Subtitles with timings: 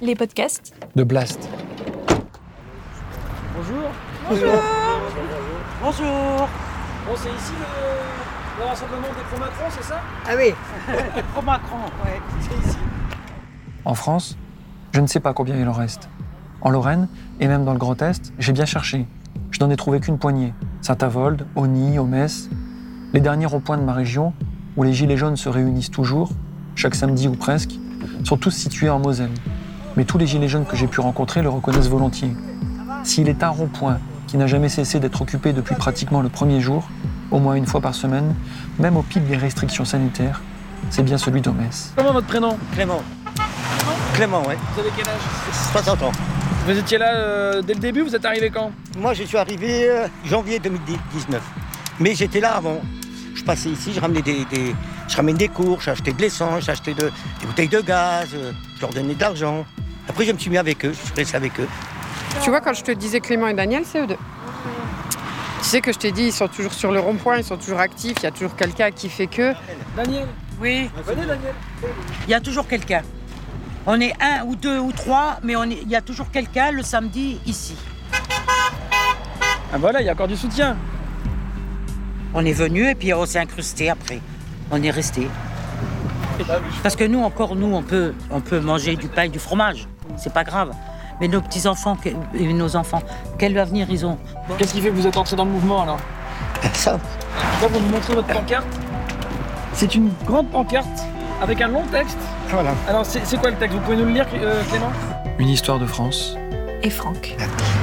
[0.00, 1.48] les podcasts de Blast.
[3.56, 3.90] Bonjour.
[4.28, 4.62] Bonjour.
[5.82, 6.48] Bonjour.
[7.06, 10.00] Bon, c'est ici le, le rassemblement des pro-Macron, c'est ça?
[10.28, 10.52] Ah oui,
[11.32, 12.20] pro-Macron, ouais.
[12.40, 12.76] C'est ici.
[13.84, 14.36] En France,
[14.92, 16.08] je ne sais pas combien il en reste.
[16.60, 17.08] En Lorraine,
[17.40, 19.06] et même dans le Grand Est, j'ai bien cherché.
[19.50, 20.52] Je n'en ai trouvé qu'une poignée.
[20.82, 22.48] Saint-Avold, Auny, Metz.
[23.12, 24.32] Les derniers ronds-points de ma région,
[24.76, 26.30] où les Gilets jaunes se réunissent toujours,
[26.74, 27.78] chaque samedi ou presque,
[28.24, 29.30] sont tous situés en Moselle.
[29.96, 32.32] Mais tous les Gilets jaunes que j'ai pu rencontrer le reconnaissent volontiers.
[33.04, 36.88] S'il est un rond-point qui n'a jamais cessé d'être occupé depuis pratiquement le premier jour,
[37.30, 38.34] au moins une fois par semaine,
[38.78, 40.42] même au pic des restrictions sanitaires,
[40.90, 41.92] c'est bien celui d'Omès.
[41.96, 42.58] Comment votre prénom?
[42.72, 43.02] Clément.
[44.14, 44.56] Clément, ouais.
[44.74, 45.20] Vous avez quel âge?
[45.72, 46.12] 60 ans.
[46.66, 48.72] Vous étiez là euh, dès le début, vous êtes arrivé quand?
[48.98, 51.40] Moi, je suis arrivé euh, janvier 2019.
[52.00, 52.80] Mais j'étais là avant.
[53.34, 54.74] Je passais ici, je ramenais des, des-
[55.08, 58.80] je ramène des cours, j'achetais de l'essence, j'achetais de- des bouteilles de gaz, euh, je
[58.80, 59.64] leur donnais de l'argent.
[60.08, 61.68] Après, je me suis mis avec eux, je suis resté avec eux.
[62.42, 64.16] Tu vois, quand je te disais Clément et Daniel, c'est eux deux.
[65.62, 67.80] Tu sais que je t'ai dit, ils sont toujours sur le rond-point, ils sont toujours
[67.80, 69.52] actifs, il y a toujours quelqu'un qui fait que.
[69.96, 70.26] Daniel.
[70.60, 71.54] Oui, Venez Daniel.
[72.26, 73.02] il y a toujours quelqu'un.
[73.86, 76.70] On est un ou deux ou trois, mais on est- il y a toujours quelqu'un
[76.72, 77.76] le samedi ici.
[79.72, 80.76] Ah voilà, il y a encore du soutien.
[82.34, 84.20] On est venu et puis on s'est incrusté après.
[84.70, 85.28] On est resté.
[86.82, 89.86] Parce que nous, encore, nous, on peut, on peut manger du pain et du fromage.
[90.16, 90.70] C'est pas grave.
[91.20, 91.96] Mais nos petits-enfants
[92.34, 93.02] et nos enfants,
[93.38, 94.18] quel avenir ils ont
[94.58, 95.98] Qu'est-ce qui fait que vous êtes entré dans le mouvement alors
[96.74, 96.92] Ça,
[97.62, 98.66] Là, vous nous montrez votre pancarte.
[99.72, 101.04] C'est une grande pancarte
[101.42, 102.18] avec un long texte.
[102.50, 102.72] voilà.
[102.88, 103.74] Alors, c'est c'est quoi le texte?
[103.76, 104.90] Vous pouvez nous le lire, euh, Clément?
[105.38, 106.36] Une histoire de France,
[106.82, 107.34] et Franck.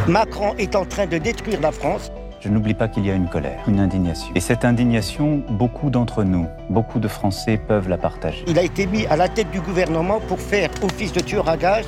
[0.08, 2.12] Macron est en train de détruire la France.
[2.44, 4.28] Je n'oublie pas qu'il y a une colère, une indignation.
[4.36, 8.44] Et cette indignation, beaucoup d'entre nous, beaucoup de Français peuvent la partager.
[8.48, 11.56] Il a été mis à la tête du gouvernement pour faire office de tueur à
[11.56, 11.86] gage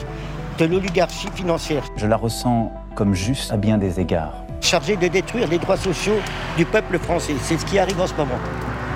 [0.58, 4.46] de l'oligarchie financière, Je la ressens comme juste à bien des égards.
[4.62, 6.16] chargé de détruire les droits sociaux
[6.56, 7.36] du peuple français.
[7.42, 8.40] C'est ce qui arrive en ce moment.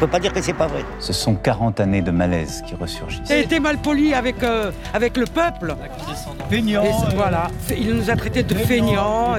[0.01, 0.85] On ne peut pas dire que c'est pas vrai.
[0.99, 3.19] Ce sont 40 années de malaise qui ressurgissent.
[3.29, 5.75] Il a été mal poli avec, euh, avec le peuple.
[6.49, 7.47] C'est- voilà.
[7.77, 9.35] Il nous a traités de feignants.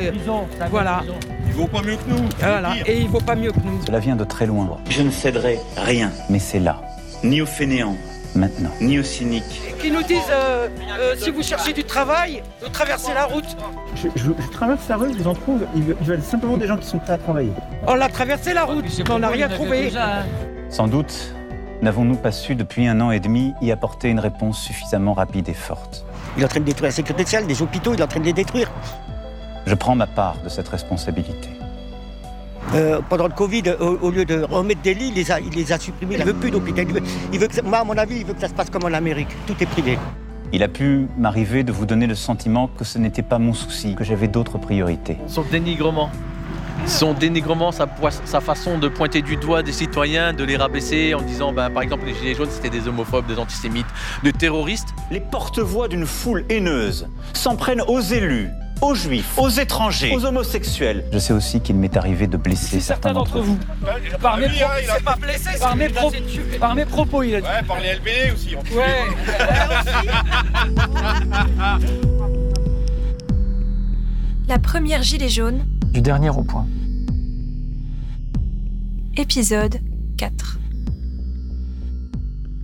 [0.70, 1.02] voilà.
[1.46, 2.28] Il vaut pas mieux que nous.
[2.38, 2.74] voilà.
[2.84, 3.80] Et il vaut pas mieux que nous.
[3.86, 6.76] Cela vient de très loin, Je ne céderai rien, mais c'est là,
[7.24, 7.96] ni aux fainéants,
[8.34, 8.70] maintenant.
[8.82, 9.62] ni aux cyniques.
[9.80, 10.68] Qui nous disent euh,
[11.00, 13.56] euh, si vous cherchez du travail, de traverser la route.
[13.96, 16.76] Je, je- je traverse la rue, je vous en trouve, ils veulent, simplement des gens
[16.76, 17.52] qui sont prêts à travailler.
[17.86, 19.90] On a traversé la route, mais on n'a rien trouvé.
[20.70, 21.34] Sans doute,
[21.82, 25.54] n'avons-nous pas su depuis un an et demi y apporter une réponse suffisamment rapide et
[25.54, 26.04] forte.
[26.36, 28.20] Il est en train de détruire la sécurité sociale, les hôpitaux, il est en train
[28.20, 28.70] de les détruire.
[29.66, 31.48] Je prends ma part de cette responsabilité.
[32.74, 35.50] Euh, pendant le Covid, au, au lieu de remettre des lits, il les a, il
[35.52, 36.14] les a supprimés.
[36.14, 36.86] Il ne veut plus d'hôpital.
[36.88, 37.02] Il veut,
[37.32, 38.84] il veut que ça- moi, à mon avis, il veut que ça se passe comme
[38.84, 39.28] en Amérique.
[39.46, 39.98] Tout est privé.
[40.52, 43.94] Il a pu m'arriver de vous donner le sentiment que ce n'était pas mon souci,
[43.96, 45.16] que j'avais d'autres priorités.
[45.26, 46.10] Son dénigrement.
[46.86, 47.86] Son dénigrement, sa,
[48.40, 52.04] façon de pointer du doigt des citoyens, de les rabaisser en disant, ben, par exemple,
[52.06, 53.86] les Gilets jaunes, c'était des homophobes, des antisémites,
[54.24, 54.88] des terroristes.
[55.10, 58.48] Les porte-voix d'une foule haineuse s'en prennent aux élus,
[58.82, 61.04] aux juifs, aux étrangers, aux homosexuels.
[61.12, 63.58] Je sais aussi qu'il m'est arrivé de blesser certains d'entre vous,
[64.20, 66.12] par mes, Lui, hein, pro- il a pas blessé, par mes, pro-
[66.58, 67.46] par mes propos, il a dit.
[67.46, 68.56] Ouais, par les LBD aussi.
[68.56, 69.06] on- Ouais.
[74.48, 76.66] La première gilet jaune, du dernier rond-point.
[79.16, 79.80] épisode
[80.18, 80.58] 4.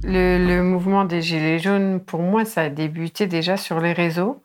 [0.05, 4.43] Le, le mouvement des Gilets jaunes, pour moi, ça a débuté déjà sur les réseaux.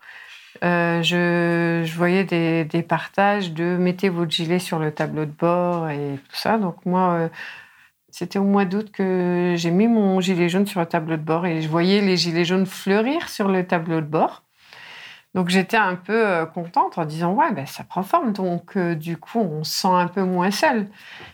[0.64, 5.32] Euh, je, je voyais des, des partages de mettez votre gilet sur le tableau de
[5.32, 6.58] bord et tout ça.
[6.58, 7.30] Donc moi, euh,
[8.10, 11.46] c'était au mois d'août que j'ai mis mon gilet jaune sur le tableau de bord
[11.46, 14.44] et je voyais les gilets jaunes fleurir sur le tableau de bord.
[15.34, 18.96] Donc j'étais un peu euh, contente en disant ouais ben ça prend forme donc euh,
[18.96, 20.88] du coup on se sent un peu moins seul.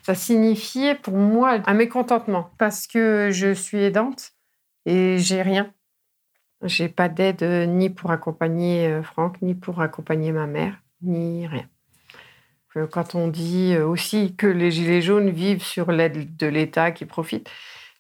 [0.04, 4.34] Ça signifiait pour moi un mécontentement parce que je suis aidante
[4.86, 5.74] et j'ai rien.
[6.64, 11.68] J'ai pas d'aide euh, ni pour accompagner Franck ni pour accompagner ma mère ni rien.
[12.92, 17.50] Quand on dit aussi que les gilets jaunes vivent sur l'aide de l'État qui profite,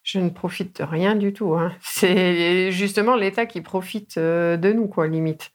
[0.03, 1.55] je ne profite de rien du tout.
[1.55, 1.73] hein.
[1.81, 5.51] C'est justement l'État qui profite de nous quoi limite.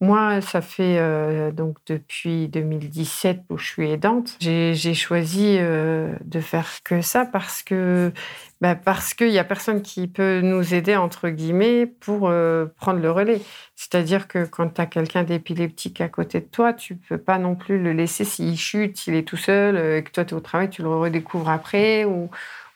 [0.00, 4.36] Moi, ça fait euh, donc depuis 2017 où je suis aidante.
[4.38, 8.12] J'ai choisi euh, de faire que ça parce que
[8.60, 13.00] bah, parce qu'il y a personne qui peut nous aider entre guillemets pour euh, prendre
[13.00, 13.40] le relais.
[13.74, 17.56] C'est-à-dire que quand tu as quelqu'un d'épileptique à côté de toi, tu peux pas non
[17.56, 20.40] plus le laisser s'il chute, s'il est tout seul, et que toi tu es au
[20.40, 22.30] travail, tu le redécouvres après ou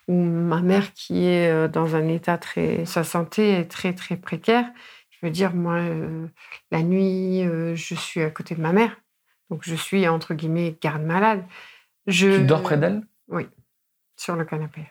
[0.09, 4.67] ma mère qui est dans un état très sa santé est très très précaire
[5.23, 6.27] Je veux dire, moi, euh,
[6.71, 9.01] la nuit, euh, je suis à côté de ma mère.
[9.51, 11.45] Donc, je suis, entre guillemets, garde-malade.
[12.07, 12.39] Je...
[12.39, 13.03] Tu dors près d'elle?
[13.29, 13.49] Oui,
[14.17, 14.91] sur le canapé.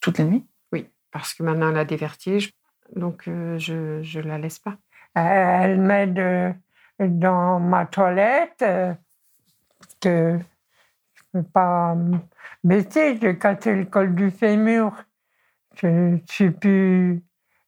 [0.00, 0.46] Toutes les nuits?
[0.72, 2.52] Oui, parce que maintenant, elle a des vertiges.
[2.94, 4.76] Donc, euh, je ne la laisse pas.
[5.14, 6.56] Elle m'aide
[7.00, 8.62] dans ma toilette.
[8.62, 8.94] euh,
[10.04, 10.38] que
[11.14, 11.96] je ne peux pas
[12.62, 13.18] baisser.
[13.20, 14.92] J'ai cassé le col du fémur.
[15.76, 17.22] Je ne suis plus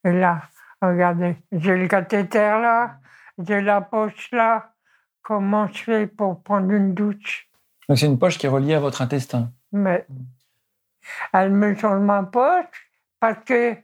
[0.04, 0.42] là.
[0.88, 2.98] Regardez, j'ai le cathéter là,
[3.38, 4.72] j'ai la poche là.
[5.22, 7.48] Comment je fais pour prendre une douche?
[7.88, 9.50] Donc c'est une poche qui est reliée à votre intestin.
[9.72, 10.06] Mais
[11.32, 12.90] elle me change ma poche
[13.20, 13.74] parce que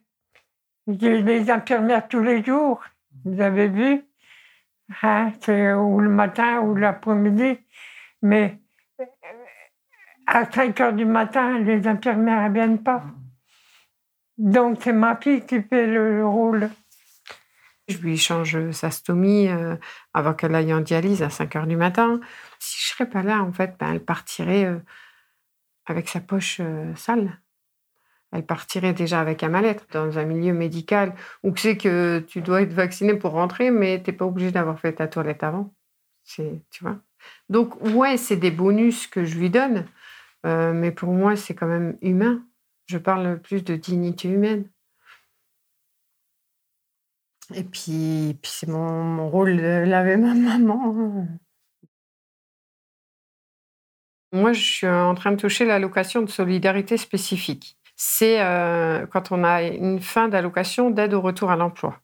[0.87, 2.81] j'ai les infirmières tous les jours.
[3.25, 4.05] Vous avez vu?
[5.03, 7.59] Hein, C'est ou le matin ou l'après-midi.
[8.23, 8.61] Mais
[9.01, 9.05] euh,
[10.27, 13.03] à 5 heures du matin, les infirmières ne viennent pas.
[14.39, 16.71] Donc c'est ma fille qui fait le rôle.
[17.89, 19.77] Je lui change sa stomie euh,
[20.15, 22.21] avant qu'elle aille en dialyse à 5 heures du matin.
[22.61, 24.79] Si je serais pas là, en fait, ben, elle partirait euh,
[25.87, 27.41] avec sa poche euh, sale.
[28.31, 32.63] Elle partirait déjà avec un mal-être dans un milieu médical où sais que tu dois
[32.63, 35.75] être vacciné pour rentrer, mais tu n'es pas obligé d'avoir fait ta toilette avant.
[36.25, 36.99] C'est, tu vois.
[37.51, 39.87] Donc, ouais, c'est des bonus que je lui donne,
[40.45, 42.43] mais pour moi, c'est quand même humain.
[42.87, 44.72] Je parle plus de dignité humaine.
[47.55, 51.27] Et puis, puis c'est mon, mon rôle de laver ma maman.
[54.33, 57.77] Moi, je suis en train de toucher l'allocation de solidarité spécifique.
[57.97, 62.01] C'est euh, quand on a une fin d'allocation d'aide au retour à l'emploi.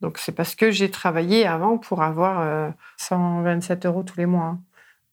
[0.00, 4.44] Donc, c'est parce que j'ai travaillé avant pour avoir euh, 127 euros tous les mois.
[4.46, 4.60] hein.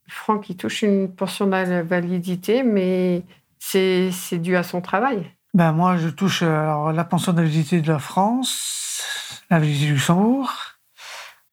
[0.08, 3.22] Franck, il touche une pension d'invalidité, mais
[3.60, 5.32] c'est c'est dû à son travail.
[5.54, 10.52] Ben moi, je touche euh, alors, la pension d'invalidité de la France, l'invalidité du Luxembourg.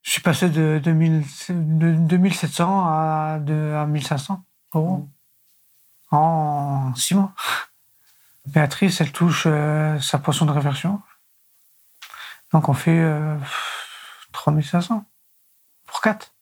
[0.03, 4.45] Je suis passé de, 2000 de 2700 à, de, à 1500
[4.75, 5.09] euros
[6.11, 7.33] en six mois.
[8.47, 11.01] Béatrice, elle touche euh, sa pension de réversion.
[12.53, 13.37] Donc on fait euh,
[14.33, 15.05] 3500
[15.87, 16.33] pour quatre.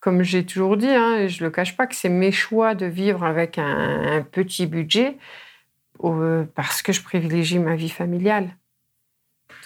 [0.00, 2.74] Comme j'ai toujours dit, hein, et je ne le cache pas, que c'est mes choix
[2.74, 5.18] de vivre avec un, un petit budget
[6.02, 8.56] euh, parce que je privilégie ma vie familiale.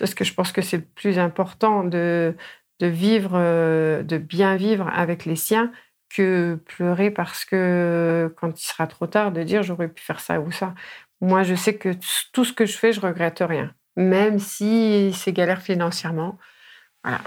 [0.01, 2.35] Parce que je pense que c'est plus important de,
[2.81, 5.71] vivre, euh, de bien vivre avec les siens
[6.09, 10.41] que pleurer parce que quand il sera trop tard, de dire j'aurais pu faire ça
[10.41, 10.75] ou ça.
[11.21, 11.91] Moi, je sais que
[12.33, 13.75] tout ce que je fais, je regrette rien.
[13.97, 16.39] Même si c'est galère financièrement.
[17.05, 17.21] Voilà.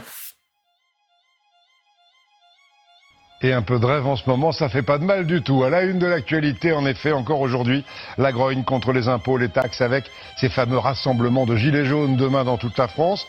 [3.44, 5.66] Et un peu de rêve en ce moment, ça fait pas de mal du tout.
[5.66, 7.84] À la une de l'actualité, en effet, encore aujourd'hui,
[8.18, 10.06] la grogne contre les impôts, les taxes, avec
[10.38, 13.28] ces fameux rassemblements de gilets jaunes demain dans toute la France.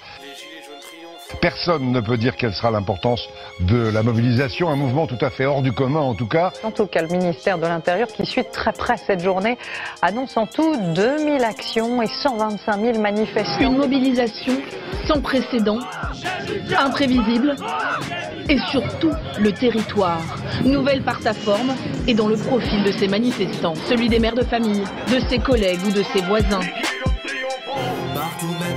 [1.40, 3.28] Personne ne peut dire quelle sera l'importance
[3.60, 6.52] de la mobilisation, un mouvement tout à fait hors du commun en tout cas.
[6.62, 9.58] En tout cas, le ministère de l'Intérieur, qui suit très près cette journée,
[10.02, 13.60] annonce en tout 2000 actions et 125 000 manifestants.
[13.60, 14.54] Une mobilisation
[15.06, 15.78] sans précédent,
[16.78, 17.56] imprévisible
[18.48, 20.20] et surtout le territoire,
[20.64, 21.74] nouvelle par sa forme
[22.06, 25.80] et dans le profil de ses manifestants, celui des mères de famille, de ses collègues
[25.86, 26.60] ou de ses voisins.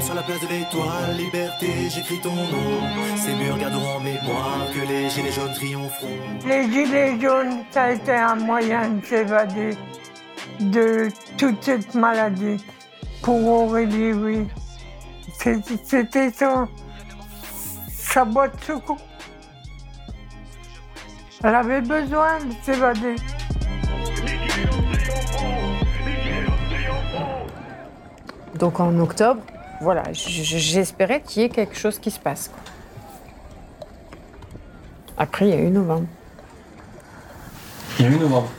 [0.08, 2.80] Sur la place de l'étoile, liberté, j'écris ton nom.
[3.18, 6.08] Ces murs garderont en mémoire que les gilets jaunes triompheront.
[6.46, 9.78] Les gilets jaunes, ça a été un moyen de s'évader
[10.62, 12.56] de toute cette maladie.
[13.22, 14.48] Pour Aurélie, oui.
[15.84, 16.70] C'était son,
[17.90, 19.02] sa boîte de secours.
[21.44, 23.16] Elle avait besoin de s'évader.
[28.58, 29.42] Donc en octobre,
[29.82, 32.50] voilà, j'espérais qu'il y ait quelque chose qui se passe.
[32.50, 32.60] quoi.
[35.18, 36.08] Après, il y a eu novembre.
[38.00, 38.50] Il y a eu novembre.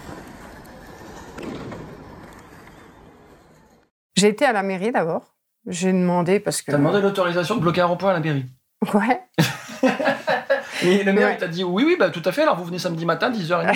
[4.17, 5.35] J'ai été à la mairie d'abord.
[5.67, 6.71] J'ai demandé parce que.
[6.73, 8.47] T'as demandé l'autorisation de bloquer un rond-point à la mairie.
[8.95, 9.21] Ouais.
[10.83, 11.37] Et le maire, Ouais.
[11.37, 12.43] t'a dit oui, oui, bah, tout à fait.
[12.43, 13.75] Alors vous venez samedi matin, 10h30.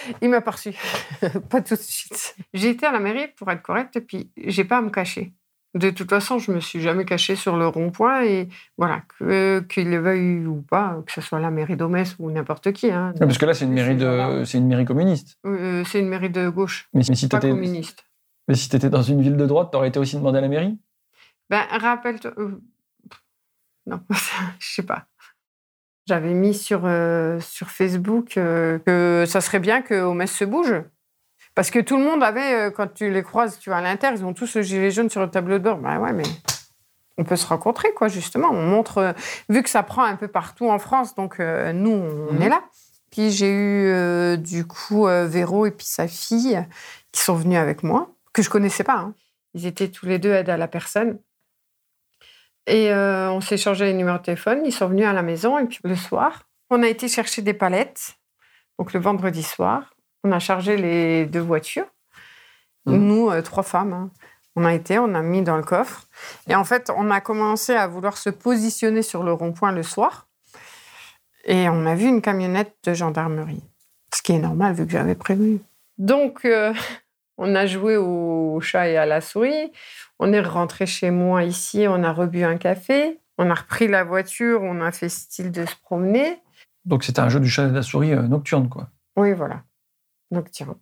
[0.22, 0.72] il m'a pas reçu.
[1.50, 2.36] pas tout de suite.
[2.54, 5.32] J'ai été à la mairie pour être correcte puis j'ai pas à me cacher.
[5.74, 9.88] De toute façon, je me suis jamais cachée sur le rond-point et voilà, que- qu'il
[9.90, 12.90] le veuille ou pas, que ce soit la mairie d'Omès ou n'importe qui.
[12.90, 13.14] hein.
[13.18, 15.38] Parce que là, c'est une mairie de, c'est une mairie communiste.
[15.46, 18.04] Euh, c'est une mairie de gauche, Mais, mais si pas t'étais, communiste.
[18.48, 20.78] mais si t'étais dans une ville de droite, t'aurais été aussi demandé à la mairie?
[21.48, 22.32] Ben, rappelle-toi.
[22.36, 22.60] euh,
[23.86, 24.00] Non,
[24.58, 25.06] je sais pas.
[26.06, 30.74] J'avais mis sur, euh, sur Facebook que ça serait bien que Omès se bouge.
[31.54, 34.08] Parce que tout le monde avait, euh, quand tu les croises, tu vois, à l'Inter,
[34.12, 35.76] ils ont tous le gilet jaune sur le tableau de bord.
[35.78, 36.22] Ben ouais, mais
[37.18, 38.48] on peut se rencontrer, quoi, justement.
[38.50, 39.12] On montre, euh,
[39.50, 42.42] vu que ça prend un peu partout en France, donc euh, nous, on Mhm.
[42.42, 42.62] est là.
[43.10, 46.66] Puis j'ai eu, du coup, Véro et puis sa fille
[47.12, 48.94] qui sont venus avec moi, que je connaissais pas.
[48.96, 49.14] hein.
[49.52, 51.18] Ils étaient tous les deux aide à la personne.
[52.66, 54.62] Et on s'est échangé les numéros de téléphone.
[54.64, 55.58] Ils sont venus à la maison.
[55.58, 58.14] Et puis le soir, on a été chercher des palettes.
[58.78, 59.91] Donc le vendredi soir,
[60.24, 61.86] on a chargé les deux voitures.
[62.86, 63.92] Nous, euh, trois femmes.
[63.92, 64.10] hein.
[64.56, 66.08] On a été, on a mis dans le coffre.
[66.48, 70.28] Et en fait, on a commencé à vouloir se positionner sur le rond-point le soir.
[71.44, 73.62] Et on a vu une camionnette de gendarmerie.
[74.14, 75.60] Ce qui est normal vu que j'avais prévu.
[75.98, 76.74] Donc, euh,
[77.38, 79.72] on a joué au chat et à la souris.
[80.18, 83.18] On est rentré chez moi ici, on a rebu un café.
[83.38, 86.38] On a repris la voiture, on a fait style de se promener.
[86.84, 88.88] Donc c'était un jeu du chat et de la souris euh, nocturne, quoi.
[89.16, 89.62] Oui, voilà.
[90.32, 90.74] Nocturne.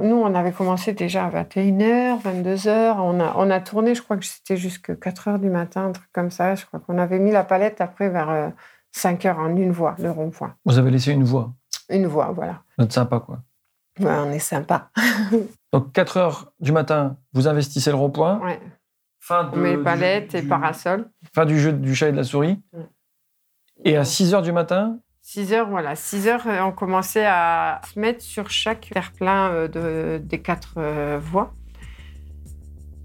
[0.00, 2.94] Nous, on avait commencé déjà à 21h, 22h.
[2.98, 6.08] On a, on a tourné, je crois que c'était jusqu'à 4h du matin, un truc
[6.12, 6.54] comme ça.
[6.54, 8.52] Je crois qu'on avait mis la palette après vers
[8.96, 10.54] 5h en une voie, le rond-point.
[10.64, 11.52] Vous avez laissé une voix.
[11.90, 12.62] Une voie, voilà.
[12.78, 13.40] Vous êtes sympa, quoi.
[14.00, 14.90] Ouais, on est sympa.
[15.74, 18.38] Donc 4 heures du matin, vous investissez le rond-point.
[18.40, 18.60] Ouais.
[19.20, 21.10] Fin, On met palettes et parasol.
[21.34, 22.60] fin du jeu du chat et de la souris.
[22.72, 22.86] Ouais.
[23.84, 25.94] Et à 6 heures du matin, 6 heures, voilà.
[25.94, 30.74] 6 heures, euh, on commençait à se mettre sur chaque terre-plein euh, de, des quatre
[30.78, 31.54] euh, voies.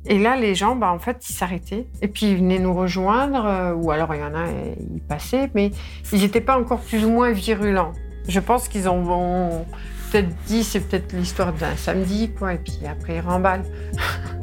[0.08, 1.86] Et là, les gens, bah, en fait, ils s'arrêtaient.
[2.02, 4.48] Et puis, ils venaient nous rejoindre, ou alors il y en a,
[4.80, 5.72] ils passaient, mais
[6.12, 7.92] ils n'étaient pas encore plus ou moins virulents.
[8.28, 9.66] Je pense qu'ils ont, ont
[10.10, 13.66] peut-être dit, c'est peut-être l'histoire d'un samedi, quoi, et puis après, ils remballent.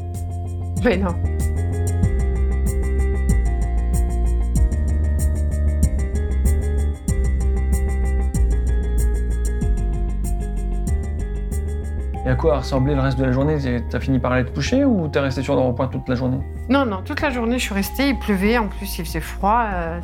[0.85, 1.15] mais non.
[12.25, 13.57] Et à quoi a ressemblé le reste de la journée?
[13.91, 16.39] T'as fini par aller te coucher ou t'es resté sur le rond-point toute la journée?
[16.69, 18.09] Non, non, toute la journée, je suis restée.
[18.09, 20.01] Il pleuvait, en plus, il faisait froid, euh,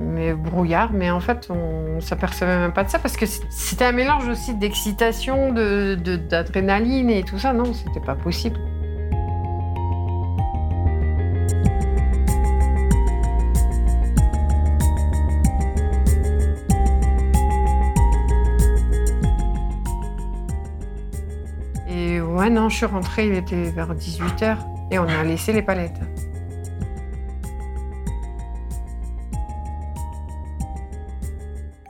[0.00, 0.90] mais brouillard.
[0.92, 4.54] Mais en fait, on s'apercevait même pas de ça parce que c'était un mélange aussi
[4.54, 7.52] d'excitation, de- de- d'adrénaline et tout ça.
[7.52, 8.58] Non, c'était pas possible.
[22.68, 24.56] Je suis rentrée, il était vers 18h
[24.90, 26.00] et on a laissé les palettes.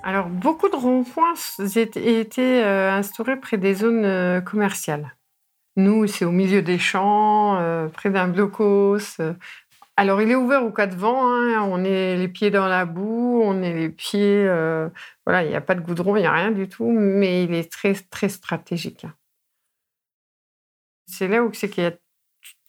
[0.02, 1.35] Alors, beaucoup de ronds-points
[1.76, 5.14] étaient euh, instaurés près des zones euh, commerciales.
[5.76, 9.19] Nous, c'est au milieu des champs, euh, près d'un blocos.
[9.97, 11.33] Alors, il est ouvert au cas de vent.
[11.33, 14.45] hein, on est les pieds dans la boue, on est les pieds.
[15.25, 17.54] voilà, il n'y a pas de goudron, il n'y a rien du tout, mais il
[17.54, 19.07] est très, très stratégique.
[21.06, 21.92] C'est là où c'est qu'il y a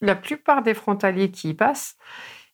[0.00, 1.96] la plupart des frontaliers qui y passent.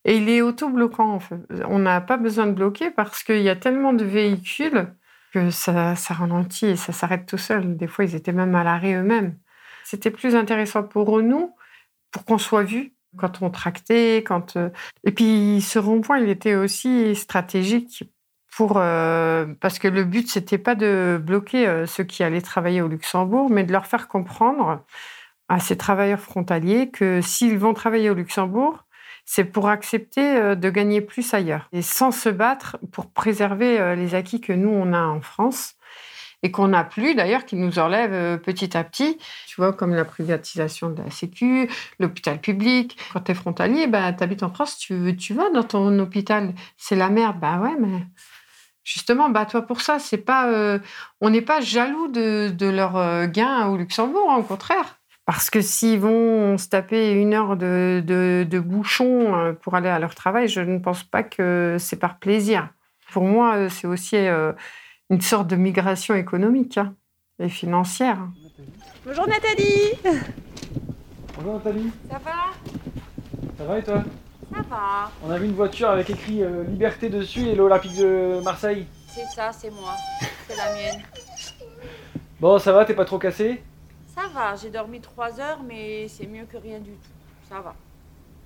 [0.05, 1.12] Et il est auto-bloquant.
[1.15, 1.37] en fait.
[1.69, 4.93] On n'a pas besoin de bloquer parce qu'il y a tellement de véhicules
[5.33, 7.77] que ça, ça ralentit et ça s'arrête tout seul.
[7.77, 9.39] Des fois, ils étaient même à l'arrêt eux-mêmes.
[9.85, 11.55] C'était plus intéressant pour nous,
[12.11, 14.19] pour qu'on soit vu quand on tractait.
[14.27, 14.71] Quand, euh,
[15.05, 18.05] Et puis, ce rond-point, il était aussi stratégique
[18.57, 22.83] pour, euh, parce que le but, c'était pas de bloquer euh, ceux qui allaient travailler
[22.83, 24.85] au Luxembourg, mais de leur faire comprendre
[25.49, 28.85] à ces travailleurs frontaliers que s'ils vont travailler au Luxembourg,
[29.25, 33.95] c'est pour accepter euh, de gagner plus ailleurs et sans se battre pour préserver euh,
[33.95, 35.75] les acquis que nous, on a en France
[36.45, 39.19] et qu'on n'a plus d'ailleurs, qui nous enlèvent euh, petit à petit.
[39.47, 41.71] Tu vois, comme la privatisation de la Sécu,
[42.01, 42.99] l'hôpital public.
[43.13, 44.95] Quand tu es frontalier, bah, tu habites en France, tu,
[45.35, 46.53] vas dans ton hôpital.
[46.77, 47.39] C'est la merde.
[47.39, 48.05] Bah ouais, mais
[48.83, 50.01] justement, bats-toi pour ça.
[50.01, 50.81] C'est pas,
[51.21, 54.99] on n'est pas jaloux de, de leur euh, gain au Luxembourg, hein, au contraire.
[55.25, 59.88] Parce que s'ils vont se taper une heure de, de, de bouchon euh, pour aller
[59.88, 62.69] à leur travail, je ne pense pas que c'est par plaisir.
[63.12, 64.52] Pour moi, euh, c'est aussi euh,
[65.11, 66.95] une sorte de migration économique hein,
[67.38, 68.19] et financière.
[69.07, 69.93] Bonjour Nathalie
[71.37, 72.33] Bonjour Nathalie, Ça va?
[73.59, 74.02] Ça va et toi?
[74.52, 75.11] Ça va.
[75.25, 78.87] On a vu une voiture avec écrit euh, Liberté dessus et l'Olympique de Marseille.
[79.07, 79.95] C'est ça, c'est moi.
[80.49, 81.02] C'est la mienne.
[82.41, 83.62] Bon, ça va, t'es pas trop cassé?
[84.14, 87.11] Ça va, j'ai dormi 3 heures, mais c'est mieux que rien du tout.
[87.49, 87.75] Ça va.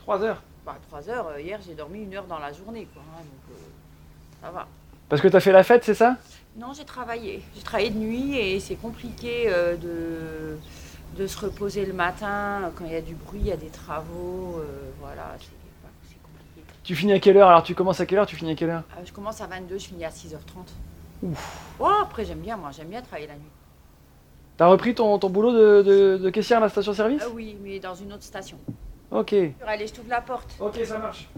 [0.00, 0.42] 3 heures?
[0.64, 3.02] Bah, 3 heures, euh, hier j'ai dormi une heure dans la journée, quoi.
[3.14, 3.60] hein, donc, euh,
[4.42, 4.66] ça va.
[5.08, 6.16] Parce que t'as fait la fête, c'est ça?
[6.56, 7.42] Non, j'ai travaillé.
[7.54, 10.56] J'ai travaillé de nuit et c'est compliqué euh, de,
[11.20, 13.68] de se reposer le matin quand il y a du bruit, il y a des
[13.68, 14.58] travaux.
[14.58, 16.62] euh, voilà, c'est compliqué.
[16.82, 17.48] Tu finis à quelle heure?
[17.48, 18.26] Alors tu commences à quelle heure?
[18.26, 18.82] Tu finis à quelle heure?
[18.96, 20.38] Euh, je commence à 22, je finis à 6h30.
[21.22, 21.74] Ouf.
[21.78, 23.50] Oh, après j'aime bien, moi, j'aime bien travailler la nuit.
[24.56, 27.78] T'as repris ton, ton boulot de, de, de caissière à la station-service Ah oui, mais
[27.78, 28.58] dans une autre station.
[29.10, 29.34] Ok.
[29.66, 30.56] Allez, je t'ouvre la porte.
[30.60, 31.28] Ok, ça marche.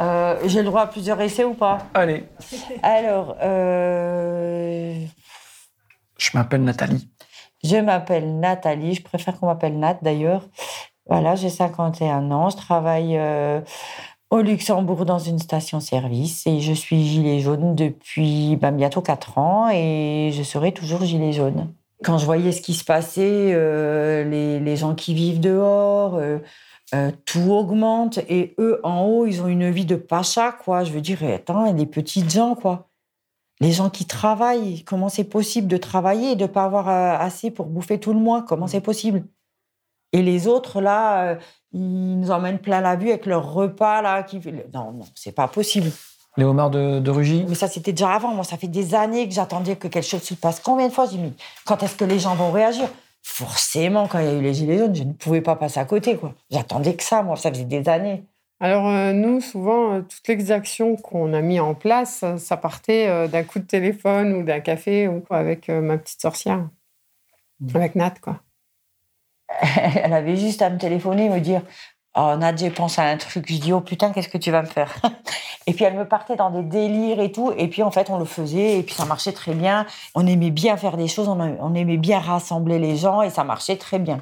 [0.00, 1.78] Euh, J'ai le droit à plusieurs essais ou pas?
[1.94, 2.24] Allez.
[2.82, 5.04] Alors, euh,
[6.18, 7.08] Je m'appelle Nathalie.
[7.62, 10.42] je m'appelle Nathalie, je préfère qu'on m'appelle Nat d'ailleurs.
[11.06, 13.60] Voilà, j'ai 51 ans, je travaille euh,
[14.32, 19.68] au Luxembourg dans une station-service et je suis gilet jaune depuis ben, bientôt 4 ans
[19.70, 21.68] et je serai toujours gilet jaune.
[22.02, 26.38] Quand je voyais ce qui se passait, euh, les, gens qui vivent dehors, euh,
[26.94, 30.82] euh, tout augmente et eux en haut, ils ont une vie de pacha, quoi.
[30.82, 32.88] Je veux dire, attends, et les petites gens, quoi.
[33.60, 37.50] Les gens qui travaillent, comment c'est possible de travailler et de ne pas avoir assez
[37.50, 38.42] pour bouffer tout le mois?
[38.42, 39.24] Comment c'est possible?
[40.12, 41.36] Et les autres, là,
[41.72, 44.22] ils nous emmènent plein la vue avec leur repas, là.
[44.22, 44.40] Qui...
[44.74, 45.90] Non, non, c'est pas possible.
[46.36, 48.34] Les homards de, de Rugy Mais ça, c'était déjà avant.
[48.34, 50.60] Moi, ça fait des années que j'attendais que quelque chose se passe.
[50.60, 51.34] Combien de fois j'ai mis
[51.66, 52.88] Quand est-ce que les gens vont réagir?
[53.22, 55.84] Forcément, quand il y a eu les Gilets jaunes, je ne pouvais pas passer à
[55.84, 56.34] côté, quoi.
[56.50, 57.36] J'attendais que ça, moi.
[57.36, 58.24] Ça faisait des années.
[58.62, 62.56] Alors euh, nous, souvent, euh, toutes les actions qu'on a mis en place, euh, ça
[62.56, 66.68] partait euh, d'un coup de téléphone ou d'un café ou avec euh, ma petite sorcière,
[67.74, 68.40] avec Nat, quoi.
[70.02, 71.62] Elle avait juste à me téléphoner et me dire
[72.14, 73.46] Oh, Nat, j'ai pensé à un truc.
[73.48, 74.94] Je dis Oh putain, qu'est-ce que tu vas me faire?
[75.66, 77.52] Et puis elle me partait dans des délires et tout.
[77.56, 79.86] Et puis en fait, on le faisait et puis ça marchait très bien.
[80.16, 83.44] On aimait bien faire des choses, on, on aimait bien rassembler les gens et ça
[83.44, 84.18] marchait très bien.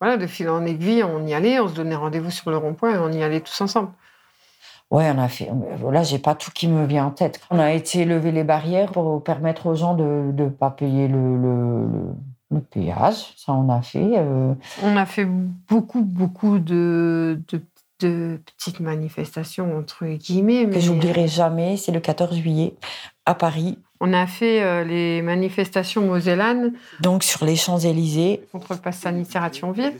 [0.00, 2.94] Voilà, de fil en aiguille, on y allait, on se donnait rendez-vous sur le rond-point
[2.94, 3.90] et on y allait tous ensemble.
[4.90, 5.50] Ouais, on a fait.
[5.90, 7.40] Là, j'ai pas tout qui me vient en tête.
[7.50, 11.36] On a été lever les barrières pour permettre aux gens de ne pas payer le,
[11.36, 12.14] le, le,
[12.50, 13.32] le péage.
[13.36, 14.12] Ça, on a fait.
[14.18, 17.62] euh, On a fait beaucoup, beaucoup de, de,
[18.00, 20.64] de petites manifestations, entre guillemets.
[20.64, 22.74] que mais- j'oublierai jamais, c'est le 14 juillet
[23.26, 23.78] à Paris.
[24.02, 26.72] On a fait euh, les manifestations mosellanes.
[27.00, 28.40] Donc sur les Champs-Élysées.
[28.50, 29.92] Contre le pass sanitaire à Thionville.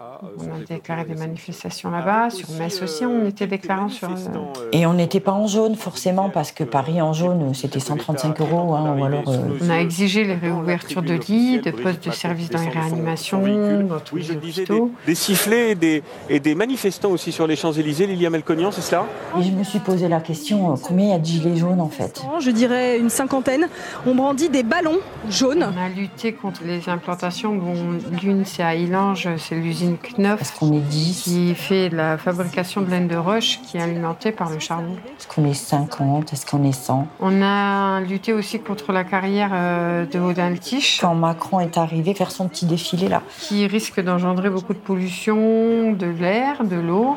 [0.00, 2.30] On a déclaré des manifestations là-bas.
[2.30, 4.08] Sur Metz aussi, on était déclarant sur.
[4.08, 8.40] euh, Et on n'était pas en jaune forcément parce que Paris en jaune c'était 135
[8.40, 9.28] euros hein, ou alors.
[9.28, 13.42] euh, On a exigé les réouvertures de lits, de postes de service dans les réanimations,
[13.88, 14.92] dans tous les hôpitaux.
[15.06, 19.06] Des sifflets et des, et des manifestants aussi sur les Champs-Élysées, Lilia Melconian, c'est cela
[19.38, 21.80] Et je me suis posé la question euh, combien il y a de gilets jaunes
[21.80, 22.22] en fait?
[22.38, 23.68] Je dirais une cinquantaine.
[24.06, 24.98] On brandit des ballons
[25.30, 25.66] jaunes.
[25.74, 30.42] On a lutté contre les implantations, dont l'une c'est à Ilange, c'est l'usine Kneuf.
[30.42, 34.32] Est-ce qu'on est 10 Qui fait la fabrication de laine de roche qui est alimentée
[34.32, 34.96] par le charbon.
[35.18, 39.50] Est-ce qu'on est 50 Est-ce qu'on est 100 On a lutté aussi contre la carrière
[39.52, 41.00] euh, de Haut-d'Altiche.
[41.00, 43.22] Quand Macron est arrivé faire son petit défilé là.
[43.38, 47.16] Qui risque d'engendrer beaucoup de pollution, de l'air, de l'eau.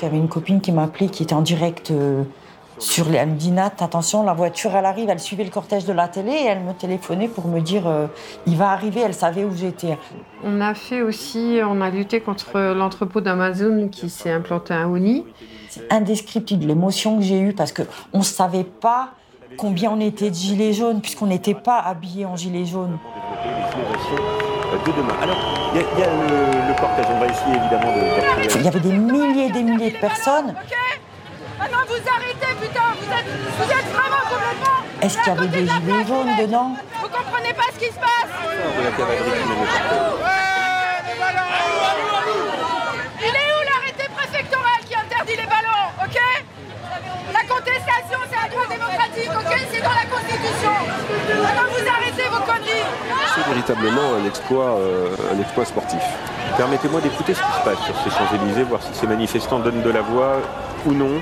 [0.00, 2.22] J'avais une copine qui m'a appelé qui était en direct euh,
[2.78, 3.16] sur les.
[3.16, 5.08] Elle me dit Nat, attention, la voiture elle arrive.
[5.08, 8.06] Elle suivait le cortège de la télé et elle me téléphonait pour me dire euh,
[8.46, 9.00] il va arriver.
[9.00, 9.96] Elle savait où j'étais.
[10.44, 15.24] On a fait aussi, on a lutté contre l'entrepôt d'Amazon qui s'est implanté à Oni.
[15.70, 17.82] C'est indescriptible l'émotion que j'ai eue parce que
[18.12, 19.10] on savait pas
[19.56, 22.98] combien on était de gilets jaunes puisqu'on n'était pas habillés en gilets jaunes.
[24.72, 25.14] De demain.
[25.22, 25.36] Alors,
[25.74, 28.00] il y a, il y a le, le cortège, on va essayer évidemment de...
[28.58, 30.54] Il y avait des milliers et des milliers de personnes.
[31.58, 34.78] Maintenant vous arrêtez, putain, vous êtes, vous êtes vraiment complètement.
[35.02, 36.76] Est-ce qu'il y avait des gilets jaunes dedans?
[37.00, 38.32] Vous comprenez pas ce qui se passe
[38.76, 40.36] de la cavalerie qui mène le cortège.
[43.22, 46.18] Il est où l'arrêté préfectoral qui interdit les ballons, ok
[47.32, 48.66] La contestation, c'est un droit
[49.16, 50.70] démocratique, ok C'est dans la Constitution.
[51.42, 52.84] Maintenant vous arrêtez vos conneries.
[53.34, 56.02] C'est véritablement un exploit, euh, un exploit sportif.
[56.56, 59.90] Permettez-moi d'écouter ce qui se passe sur ces Champs-Élysées, voir si ces manifestants donnent de
[59.90, 60.36] la voix
[60.86, 61.20] ou non.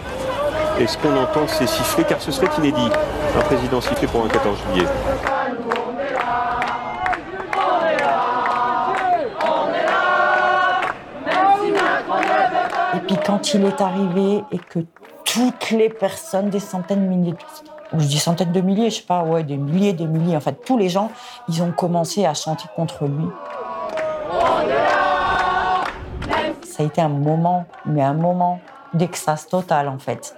[0.78, 2.88] Est-ce qu'on entend ces sifflets Car ce serait inédit,
[3.37, 4.88] un président sifflé pour un 14 juillet.
[12.94, 14.80] Et puis quand il est arrivé et que
[15.24, 17.35] toutes les personnes, des centaines de milliers,
[18.02, 20.76] dis centaines de milliers, je sais pas, ouais, des milliers, des milliers, en fait, tous
[20.76, 21.11] les gens,
[21.48, 23.28] ils ont commencé à chanter contre lui.
[26.64, 28.59] Ça a été un moment, mais un moment
[28.92, 30.35] d'extase totale, en fait.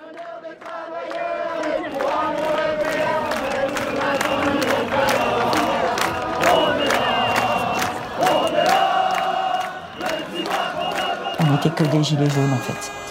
[11.40, 13.05] On n'était que des gilets jaunes, en fait.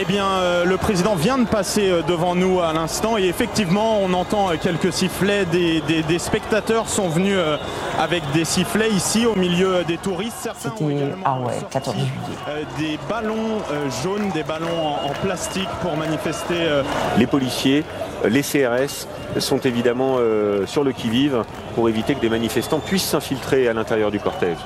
[0.00, 3.98] Eh bien, euh, le président vient de passer euh, devant nous à l'instant et effectivement,
[4.00, 5.44] on entend euh, quelques sifflets.
[5.46, 7.56] Des, des- des spectateurs sont venus euh,
[7.98, 10.36] avec des sifflets ici au milieu des touristes.
[10.42, 10.88] Certains ont
[11.24, 12.10] ah ouais, 14 juillet.
[12.48, 16.54] euh, des ballons euh, jaunes, des ballons en, en plastique pour manifester.
[16.60, 16.82] euh,
[17.18, 17.82] Les policiers
[18.24, 19.08] Les CRS
[19.40, 21.42] sont évidemment euh, sur le qui-vive
[21.74, 24.58] pour éviter que des manifestants puissent s'infiltrer à l'intérieur du cortège.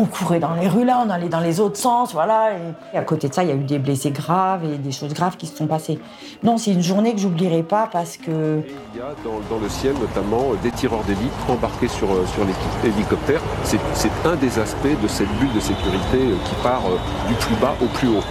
[0.00, 2.52] On courait dans les rues là, on allait dans les autres sens, voilà.
[2.94, 5.12] Et à côté de ça, il y a eu des blessés graves et des choses
[5.12, 5.98] graves qui se sont passées.
[6.44, 8.62] Non, c'est une journée que j'oublierai pas parce que
[8.94, 12.24] Il y a dans, dans le ciel notamment euh, des tireurs d'élite embarqués sur, euh,
[12.26, 12.44] sur
[12.84, 13.40] l'hélicoptère.
[13.64, 16.82] C'est c'est un des aspects de cette bulle de sécurité euh, qui part
[17.26, 18.24] du plus bas au plus haut.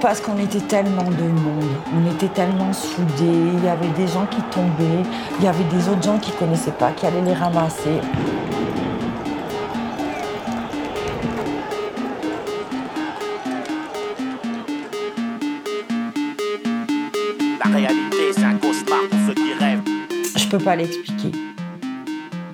[0.00, 4.26] Parce qu'on était tellement de monde, on était tellement soudés, il y avait des gens
[4.26, 5.02] qui tombaient,
[5.38, 8.00] il y avait des autres gens qui connaissaient pas, qui allaient les ramasser.
[17.64, 19.82] La réalité, c'est un cauchemar pour ceux qui rêvent.
[20.36, 21.32] Je peux pas l'expliquer.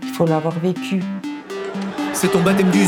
[0.03, 1.03] Il faut l'avoir vécu.
[2.13, 2.83] C'est ton baptême du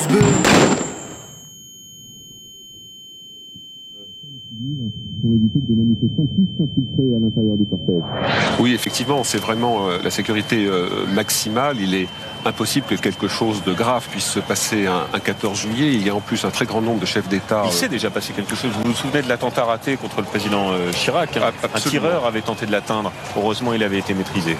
[5.55, 5.61] sbeu.
[5.61, 8.61] Pour éviter que des manifestants puissent s'infiltrer à l'intérieur du cortège.
[8.61, 11.77] Oui, effectivement, c'est vraiment euh, la sécurité euh, maximale.
[11.81, 12.09] Il est
[12.45, 15.95] impossible que quelque chose de grave puisse se passer un, un 14 juillet.
[15.95, 17.63] Il y a en plus un très grand nombre de chefs d'État.
[17.67, 18.71] Il s'est déjà passé quelque chose.
[18.73, 21.91] Vous vous souvenez de l'attentat raté contre le président euh, Chirac Un absolument.
[21.91, 23.13] tireur avait tenté de l'atteindre.
[23.37, 24.57] Heureusement, il avait été maîtrisé.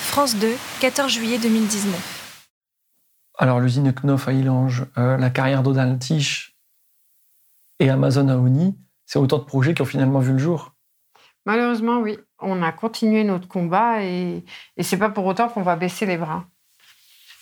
[0.00, 0.48] France 2,
[0.80, 2.12] 14 juillet 2019.
[3.38, 6.56] Alors, l'usine Knof à Illange, euh, la carrière d'Odal Tiche
[7.78, 8.74] et Amazon à Oni,
[9.06, 10.74] c'est autant de projets qui ont finalement vu le jour.
[11.46, 12.18] Malheureusement, oui.
[12.40, 14.44] On a continué notre combat et,
[14.76, 16.44] et c'est pas pour autant qu'on va baisser les bras.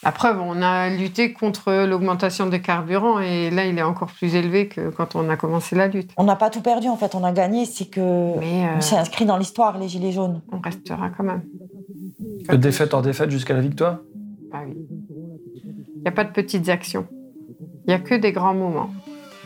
[0.04, 4.34] La preuve, on a lutté contre l'augmentation des carburants et là, il est encore plus
[4.34, 6.12] élevé que quand on a commencé la lutte.
[6.18, 8.80] On n'a pas tout perdu en fait, on a gagné, c'est que Mais, euh, on
[8.82, 10.42] s'est inscrit dans l'histoire, les Gilets jaunes.
[10.52, 11.42] On restera quand même.
[12.50, 14.00] De défaite en défaite jusqu'à la victoire?
[14.52, 14.76] Ah oui.
[15.96, 17.06] Il n'y a pas de petites actions.
[17.86, 18.90] Il n'y a que des grands moments.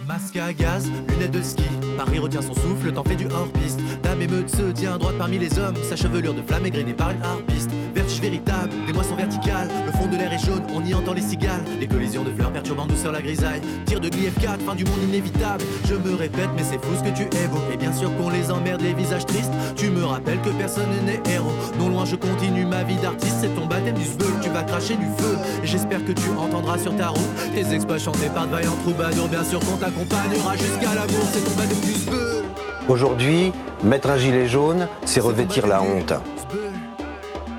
[0.08, 1.64] Masque à gaz, lunettes de ski.
[1.98, 3.78] Paris retient son souffle, t'en fais du hors-piste.
[4.02, 5.76] Dame émeute se tient droite parmi les hommes.
[5.82, 7.70] Sa chevelure de flamme égrenée par une harpiste.
[8.16, 9.68] Véritable, des moissons verticales.
[9.86, 11.62] Le fond de l'air est jaune, on y entend les cigales.
[11.78, 13.60] Les collisions de fleurs perturbant douceur la grisaille.
[13.84, 15.62] Tir de gli F4, fin du monde inévitable.
[15.86, 17.60] Je me répète, mais c'est fou ce que tu es beau.
[17.72, 19.52] Et bien sûr qu'on les emmerde, les visages tristes.
[19.76, 21.52] Tu me rappelles que personne n'est héros.
[21.78, 23.36] Non loin, je continue ma vie d'artiste.
[23.40, 25.36] C'est ton baptême du sbeul, tu vas cracher du feu.
[25.62, 29.28] Et J'espère que tu entendras sur ta route tes exploits chantés par de vaillants troubadours.
[29.28, 31.28] Bien sûr qu'on t'accompagnera jusqu'à l'amour.
[31.32, 32.44] C'est ton baptême du sbeul.
[32.88, 33.52] Aujourd'hui,
[33.84, 36.14] mettre un gilet jaune, c'est revêtir la honte.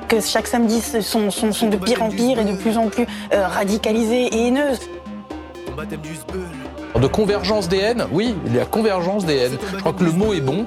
[0.09, 3.05] Que chaque samedi sont, sont, sont de pire en pire et de plus en plus
[3.31, 4.79] euh, radicalisées et haineuses.
[6.99, 9.57] De convergence des haines, oui, il y a convergence des haines.
[9.71, 10.65] Je crois que le mot est bon.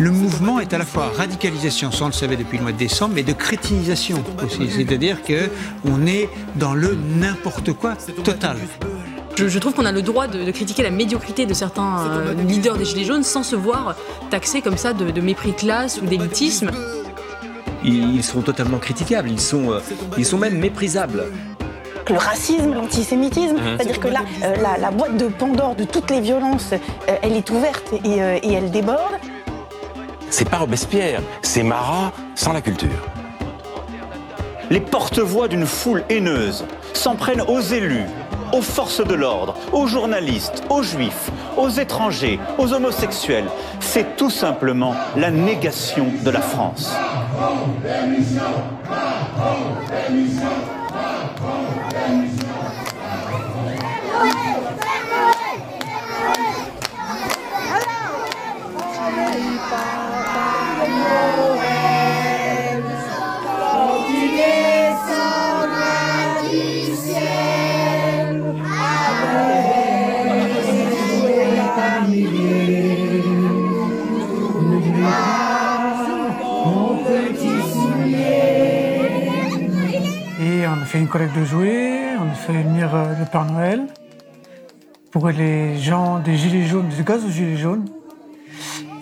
[0.00, 2.76] Le mouvement est à la fois radicalisation, ça on le savait depuis le mois de
[2.76, 4.70] décembre, mais de crétinisation aussi.
[4.70, 5.50] C'est-à-dire que
[5.84, 8.56] on est dans le n'importe quoi total.
[9.38, 12.34] Je, je trouve qu'on a le droit de, de critiquer la médiocrité de certains euh,
[12.34, 13.94] leaders des Gilets jaunes sans se voir
[14.30, 16.72] taxés comme ça de, de mépris de classe ou d'élitisme.
[17.84, 19.78] Ils sont totalement critiquables, ils sont, euh,
[20.16, 21.26] ils sont même méprisables.
[22.10, 23.76] Le racisme, l'antisémitisme, Mhm.
[23.78, 27.34] c'est-à-dire que là, euh, la, la boîte de Pandore de toutes les violences, euh, elle
[27.34, 29.14] est ouverte et, euh, et elle déborde.
[30.30, 32.88] C'est pas Robespierre, c'est Marat sans la culture.
[34.68, 38.04] Les porte-voix d'une foule haineuse s'en prennent aux élus,
[38.52, 43.48] aux forces de l'ordre, aux journalistes, aux juifs, aux étrangers, aux homosexuels.
[43.80, 46.92] C'est tout simplement la négation de la France.
[81.08, 83.86] Une collecte de jouets, on a fait venir euh, le Père Noël
[85.10, 87.86] pour les gens des Gilets jaunes, des gaz aux Gilets jaunes,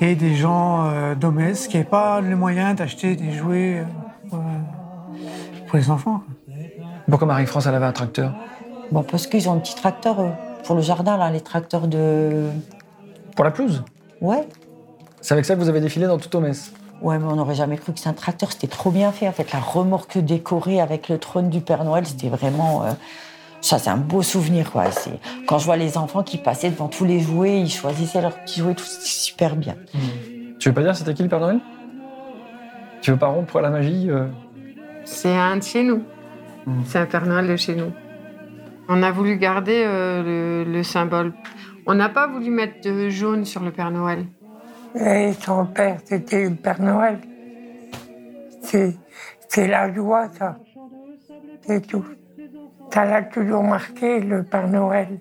[0.00, 3.84] et des gens euh, domestes qui n'avaient pas les moyens d'acheter des jouets euh,
[4.28, 4.42] pour, euh,
[5.66, 6.22] pour les enfants.
[7.10, 8.32] Pourquoi Marie-France, elle avait un tracteur?
[8.92, 10.16] Bon, parce qu'ils ont un petit tracteur
[10.62, 12.50] pour le jardin, là, les tracteurs de.
[13.34, 13.82] Pour la pelouse?
[14.20, 14.46] Ouais.
[15.20, 17.76] C'est avec ça que vous avez défilé dans toute Metz Ouais, mais on n'aurait jamais
[17.76, 18.50] cru que c'est un tracteur.
[18.52, 19.52] C'était trop bien fait, en fait.
[19.52, 22.84] La remorque décorée avec le trône du Père Noël, c'était vraiment.
[22.84, 22.92] euh,
[23.62, 24.90] Ça, c'est un beau souvenir, quoi.
[24.92, 28.36] C'est- Quand je vois les enfants qui passaient devant tous les jouets, ils choisissaient leurs
[28.42, 29.74] petits jouets, tout, c'était super bien.
[30.60, 31.58] Tu veux pas dire c'était qui le Père Noël?
[33.00, 34.26] Tu veux pas rompre la magie euh?
[35.04, 36.02] C'est un de chez nous.
[36.84, 37.92] C'est un Père Noël de chez nous.
[38.88, 41.32] On a voulu garder euh, le, le symbole.
[41.86, 44.26] On n'a pas voulu mettre de jaune sur le Père Noël.
[44.98, 47.18] Et son père, c'était le Père Noël.
[48.62, 50.56] C'est la joie, ça.
[51.62, 52.04] C'est tout.
[52.92, 55.18] Ça l'a toujours marqué, le Père Noël.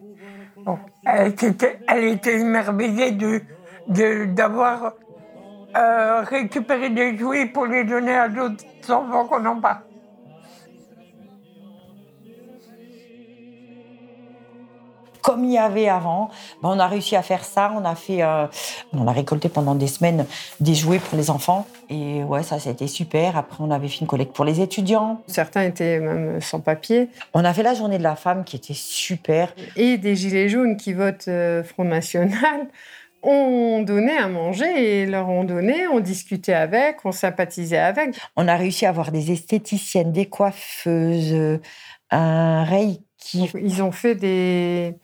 [1.06, 3.42] Elle, était, elle était émerveillée de,
[3.88, 4.94] de- d'avoir
[5.78, 9.84] euh, récupéré des jouets pour les donner à d'autres enfants qu'on n'en pas.
[15.26, 16.30] Comme il y avait avant,
[16.62, 17.74] ben, on a réussi à faire ça.
[17.76, 18.46] On a fait, euh,
[18.94, 20.28] on a récolté pendant des semaines
[20.60, 21.66] des jouets pour les enfants.
[21.90, 23.36] Et ouais, ça, c'était super.
[23.36, 25.24] Après, on avait fait une collecte pour les étudiants.
[25.26, 27.10] Certains étaient même sans papier.
[27.34, 29.52] On a fait la journée de la femme qui était super.
[29.76, 32.68] Et des gilets jaunes qui votent euh, Front National
[33.24, 38.16] ont donné à manger et leur ont donné, on discutait avec, on sympathisait avec.
[38.36, 41.58] On a réussi à avoir des esthéticiennes, des coiffeuses, euh,
[42.12, 42.64] un
[43.34, 44.98] Ils ont fait des,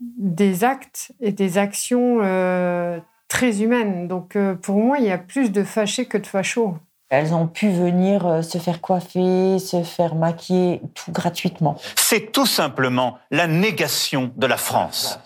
[0.00, 4.08] des actes et des actions euh, très humaines.
[4.08, 6.76] Donc euh, pour moi, il y a plus de fâchés que de fachos.
[7.08, 11.76] Elles ont pu venir euh, se faire coiffer, se faire maquiller, tout gratuitement.
[11.96, 15.18] C'est tout simplement la négation de la France.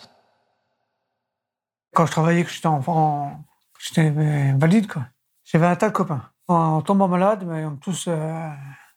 [1.95, 3.41] Quand je travaillais, que j'étais enfant,
[3.79, 4.11] j'étais
[4.59, 5.05] valide, quoi.
[5.45, 6.23] J'avais un tas de copains.
[6.49, 8.49] En tombant malade, mais on tous, euh,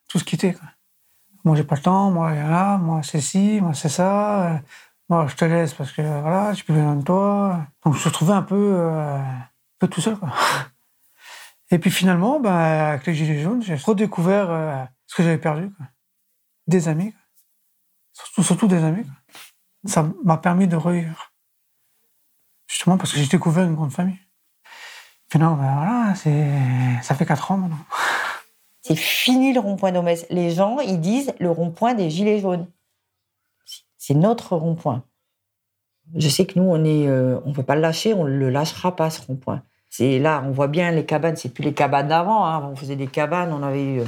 [0.08, 0.68] tous quitté, quoi.
[1.46, 4.54] Moi, j'ai pas le temps, moi, a, moi, c'est ci, moi, c'est ça.
[4.56, 4.58] euh,
[5.10, 7.66] Moi, je te laisse parce que, voilà, j'ai plus besoin de toi.
[7.86, 9.48] Donc, je me trouvais un peu, euh, un
[9.80, 10.30] peu tout seul, quoi.
[11.72, 15.72] Et puis, finalement, ben, avec les Gilets jaunes, j'ai redécouvert euh, ce que j'avais perdu,
[15.72, 15.86] quoi.
[16.68, 18.44] Des amis, quoi.
[18.44, 19.06] Surtout, des amis.
[19.86, 21.32] Ça m'a permis de revivre.
[22.68, 24.20] Justement parce que j'ai découvert une grande famille.
[25.32, 27.02] Finalement, ben voilà, c'est...
[27.02, 27.78] ça fait quatre ans maintenant.
[28.90, 30.26] C'est fini le rond-point d'Omès.
[30.32, 32.66] Les gens, ils disent le rond-point des Gilets jaunes.
[34.00, 35.04] C'est notre rond-point.
[36.16, 39.12] Je sais que nous, on est, euh, peut pas le lâcher, on le lâchera pas
[39.12, 39.62] ce rond-point.
[39.92, 41.36] C'est là, on voit bien les cabanes.
[41.36, 42.44] C'est plus les cabanes d'avant.
[42.48, 42.68] hein.
[42.72, 44.04] On faisait des cabanes, on avait,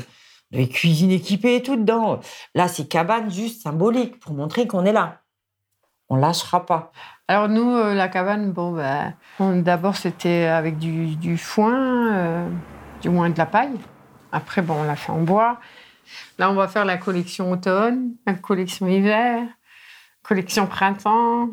[0.56, 2.20] euh, cuisine équipée et tout dedans.
[2.56, 5.20] Là, c'est cabanes juste symboliques pour montrer qu'on est là.
[6.10, 6.92] On lâchera pas.
[7.28, 8.82] Alors nous, euh, la cabane, bon,
[9.40, 12.50] on- d'abord c'était avec du, du foin, euh,
[13.04, 13.78] du moins de la paille.
[14.32, 15.60] Après, bon, on l'a fait en bois.
[16.38, 19.48] Là, on va faire la collection automne, la collection hiver,
[20.24, 21.50] collection printemps.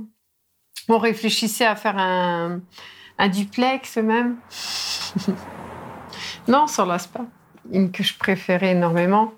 [0.89, 2.61] On réfléchissait à faire un,
[3.19, 4.37] un duplex même.
[6.49, 7.27] non, lasse pas.
[7.71, 9.35] Une que je préférais énormément,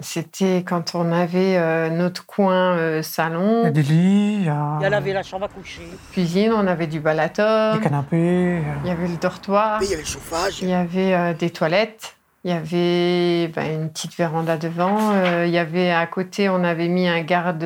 [0.00, 3.62] c'était quand on avait euh, notre coin euh, salon.
[3.62, 5.48] Il y a des lits, il y a Il y a lavé la chambre à
[5.48, 5.82] coucher.
[6.12, 8.58] cuisine, on avait du balator, des canapés.
[8.58, 10.60] euh, il y avait le dortoir, Il y avait le chauffage.
[10.62, 15.46] il y avait euh, des toilettes, il y avait ben, une petite véranda devant, euh,
[15.46, 17.64] il y avait à côté, on avait mis un garde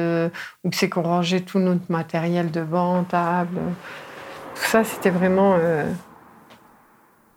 [0.65, 3.59] où c'est qu'on rangeait tout notre matériel de banc, table.
[4.55, 5.57] Tout ça, c'était vraiment.
[5.59, 5.85] euh,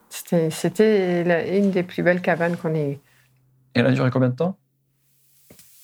[0.09, 2.99] c'était une des plus belles cabanes qu'on ait eues.
[3.75, 4.55] Et elle a duré combien de temps?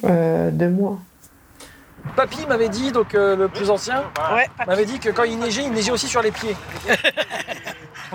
[0.06, 1.00] Euh, deux mois.
[2.16, 4.04] Papy m'avait dit, donc euh, le plus ancien,
[4.66, 6.56] m'avait dit que quand il neigeait, il neigeait aussi sur les pieds.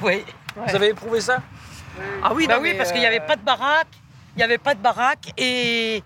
[0.03, 0.25] Oui.
[0.57, 1.39] Vous avez éprouvé ça?
[2.23, 3.87] Ah oui, Bah oui, oui, parce qu'il n'y avait pas de baraque.
[4.35, 6.03] Il n'y avait pas de baraque et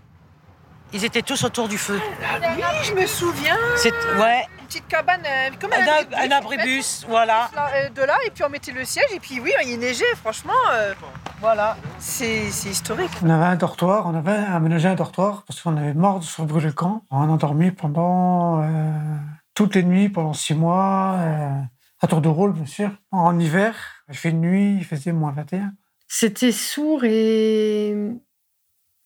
[0.92, 2.00] ils étaient tous autour du feu.
[2.00, 3.56] Oui, je me souviens.
[3.76, 7.06] C'est ouais, Une petite cabane, euh, comme un, un, abribus, ab- un en abribus, fait.
[7.08, 7.50] voilà.
[7.54, 10.14] Là, euh, De là, et puis on mettait le siège, et puis oui, il neigeait,
[10.16, 10.52] franchement.
[10.72, 10.94] euh,
[11.40, 13.10] voilà, c'est c'est historique.
[13.24, 16.42] On avait un dortoir, on avait aménagé un dortoir parce qu'on avait mort de se
[16.42, 17.04] brûler le camp.
[17.10, 18.66] On a dormi pendant euh,
[19.54, 21.50] toutes les nuits, pendant six mois, euh,
[22.00, 22.90] à tour de rôle, bien sûr.
[23.12, 23.74] En hiver,
[24.08, 25.72] il fait nuit, il faisait moins 21.
[26.08, 27.94] C'était sourd et,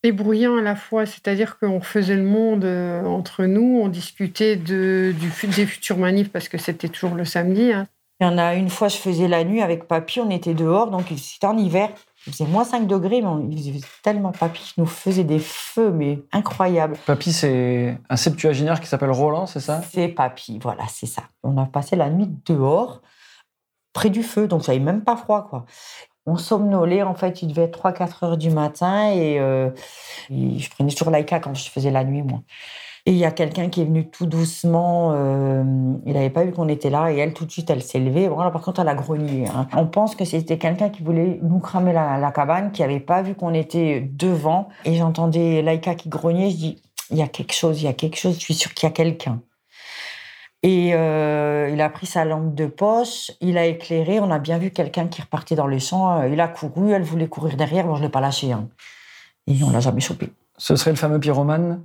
[0.03, 1.07] et bruyant à la fois.
[1.07, 6.31] C'est-à-dire qu'on faisait le monde euh, entre nous, on discutait de, du, des futurs manifs
[6.31, 7.73] parce que c'était toujours le samedi.
[7.73, 7.87] hein.
[8.21, 10.91] Il y en a une fois, je faisais la nuit avec papy, on était dehors,
[10.93, 11.89] donc c'était en hiver.
[12.25, 15.41] Il faisait moins 5 degrés, mais on, il faisait tellement papy qui nous faisait des
[15.41, 16.97] feux, mais incroyables.
[17.05, 19.83] Papy, c'est un septuagénaire qui s'appelle Roland, c'est ça?
[19.93, 21.23] C'est papy, voilà, c'est ça.
[21.43, 23.03] On a passé la nuit dehors,
[23.93, 25.67] près du feu, donc ça n'avait même pas froid, quoi.
[26.27, 29.71] On somnolait, en fait, il devait être 3-4 heures du matin, et, euh,
[30.31, 32.41] je prenais toujours Laïka quand je faisais la nuit, moi.
[33.05, 35.65] Et il y a quelqu'un qui est venu tout doucement, euh,
[36.07, 38.29] il n'avait pas vu qu'on était là, et elle, tout de suite, elle s'est levée.
[38.29, 39.49] Voilà, par contre, elle a grogné.
[39.49, 39.67] hein.
[39.77, 43.23] On pense que c'était quelqu'un qui voulait nous cramer la, la cabane, qui n'avait pas
[43.23, 44.69] vu qu'on était devant.
[44.85, 47.93] Et j'entendais Laïka qui grognait, je dis, il y a quelque chose, il y a
[47.95, 49.41] quelque chose, je suis sûre qu'il y a quelqu'un.
[50.65, 54.59] Et euh, il a pris sa lampe de poche, il a éclairé, on a bien
[54.59, 57.85] vu quelqu'un qui repartait dans les champs, euh, il a couru, elle voulait courir derrière,
[57.85, 58.53] bon, je ne l'ai pas lâché.
[58.53, 58.69] hein.
[59.49, 60.33] Et on l'a jamais chopé.
[60.57, 61.85] Ce serait le fameux pyromane?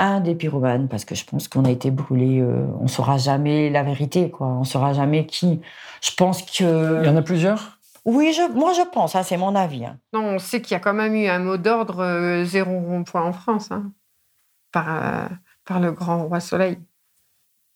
[0.00, 2.40] Un des pyromanes, parce que je pense qu'on a été brûlés.
[2.40, 4.48] euh, on saura jamais la vérité, quoi.
[4.48, 5.60] On saura jamais qui.
[6.00, 7.00] Je pense que.
[7.02, 7.78] Il y en a plusieurs?
[8.04, 9.84] Oui, je, moi je pense, hein, c'est mon avis.
[9.84, 9.98] hein.
[10.12, 13.22] Non, on sait qu'il y a quand même eu un mot d'ordre euh, zéro rond-point
[13.22, 13.92] en France, hein,
[14.72, 15.28] par, euh,
[15.64, 16.78] par le grand roi Soleil.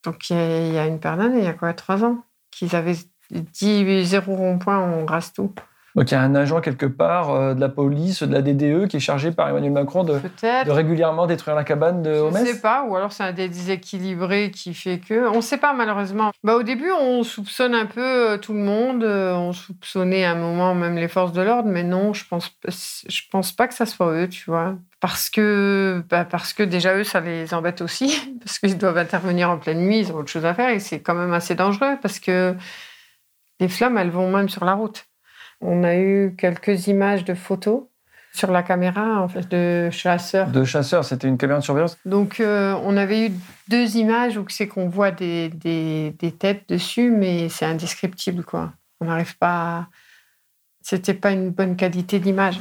[0.07, 0.37] Donc il
[0.73, 2.97] y a, une paire d'années, il y a quoi, trois ans, qu'ils avaient
[3.31, 5.53] dit zéro rond-point, on rase tout.
[5.97, 8.87] Donc il y a un agent quelque part euh, de la police, de la DDE,
[8.87, 10.21] qui est chargé par Emmanuel Macron de,
[10.69, 13.49] régulièrement détruire la cabane de Je Homès ne sais pas, ou alors c'est un des
[13.49, 15.27] déséquilibrés qui fait que.
[15.31, 16.33] On ne sait pas malheureusement.
[16.45, 19.05] Bah, au début, on soupçonne un peu euh, tout le monde.
[19.05, 22.55] euh, On soupçonnait à un moment même les forces de l'ordre, mais non, je pense,
[22.69, 24.75] je pense pas que ça soit eux, tu vois.
[25.01, 29.49] Parce que, bah, parce que déjà eux, ça les embête aussi, parce qu'ils doivent intervenir
[29.49, 31.97] en pleine nuit, ils ont autre chose à faire, et c'est quand même assez dangereux,
[32.03, 32.55] parce que
[33.61, 35.07] les flammes, elles vont même sur la route.
[35.61, 37.85] On a eu quelques images de photos
[38.37, 41.97] sur la caméra en fait, de chasseurs De chasseurs, c'était une caméra de surveillance.
[42.05, 43.33] donc, euh, on avait eu
[43.69, 48.73] deux images où c'est qu'on voit des, des, des têtes dessus, mais c'est indescriptible, quoi.
[49.01, 49.89] On n'arrive pas à...
[50.83, 52.61] C'était pas une bonne qualité d'image.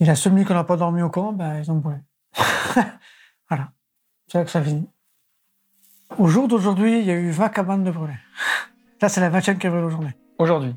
[0.00, 1.98] Et la seule nuit qu'on n'a pas dormi au camp, ben, ils ont brûlé.
[3.48, 3.70] voilà.
[4.28, 4.88] C'est là que ça finit.
[6.18, 8.18] Au jour d'aujourd'hui, il y a eu 20 cabanes de brûlées.
[9.00, 10.10] Là, c'est la 20e qui a brûlé aujourd'hui.
[10.38, 10.74] Aujourd'hui.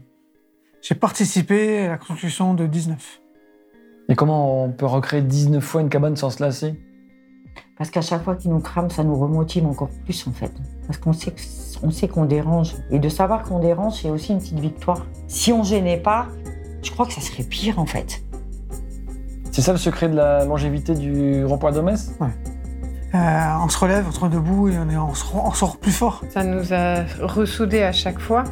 [0.88, 3.22] J'ai participé à la construction de 19.
[4.08, 6.80] Et comment on peut recréer 19 fois une cabane sans se lasser?
[7.76, 10.52] Parce qu'à chaque fois qu'ils nous crament, ça nous remotive encore plus, en fait.
[10.86, 11.12] Parce qu'on
[11.92, 12.76] sait qu'on dérange.
[12.92, 15.08] Et de savoir qu'on dérange, c'est aussi une petite victoire.
[15.28, 16.28] Si on gênait pas,
[16.84, 18.22] je crois que ça serait pire, en fait.
[19.52, 23.18] C'est ça le secret de la longévité du rond-point d'Homès Euh,
[23.64, 25.78] on se relève, on se rend debout et on, est, on, se, rend- on sort
[25.78, 26.22] plus fort.
[26.30, 28.44] Ça nous a ressoudés à chaque fois.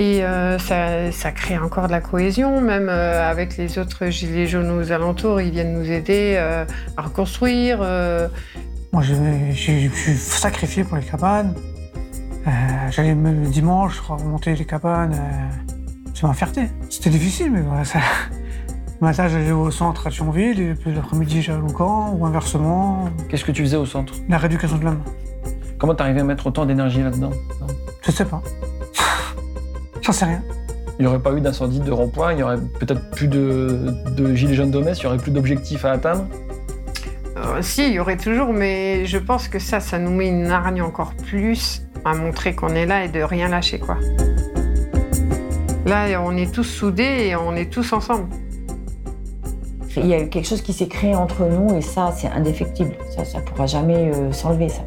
[0.00, 4.46] Et euh, ça, ça crée encore de la cohésion, même euh, avec les autres gilets
[4.46, 5.40] jaunes aux alentours.
[5.40, 6.64] Ils viennent nous aider euh,
[6.96, 7.80] à reconstruire.
[7.82, 8.28] euh,
[8.92, 9.14] Moi, je
[9.54, 11.52] suis sacrifié pour les cabanes.
[12.46, 12.50] Euh,
[12.92, 15.14] J'allais même le dimanche remonter les cabanes.
[15.14, 15.66] euh,
[16.14, 16.68] c'est ma fierté.
[16.88, 17.98] C'était difficile, mais voilà, ça...
[19.00, 23.10] Le matin, j'allais au centre à Thionville, et puis l'après-midi, j'allais au camp, ou inversement.
[23.28, 24.14] Qu'est-ce que tu faisais au centre?
[24.28, 25.02] La rééducation de l'homme.
[25.76, 27.30] Comment t'arrivais à mettre autant d'énergie là-dedans?
[28.02, 28.40] Je sais pas.
[30.08, 30.42] J'en sais rien.
[30.98, 34.34] Il n'y aurait pas eu d'incendie de rond-point, il y aurait peut-être plus de, de
[34.34, 36.24] gilets jaunes d'Homès, il y aurait plus d'objectifs à atteindre?
[37.36, 40.46] Euh, si, il y aurait toujours, mais je pense que ça, ça nous met une
[40.46, 43.98] hargne encore plus à montrer qu'on est là et de rien lâcher, quoi.
[45.84, 48.28] Là, on est tous soudés et on est tous ensemble.
[49.94, 52.94] Il y a eu quelque chose qui s'est créé entre nous et ça, c'est indéfectible.
[53.14, 54.80] Ça, ça pourra jamais euh, s'enlever, ça.